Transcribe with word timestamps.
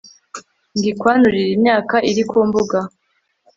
ngo 0.75 0.87
ikwanurire 0.91 1.51
imyaka 1.57 1.95
iri 2.09 2.23
ku 2.29 2.37
mbuga 2.47 2.77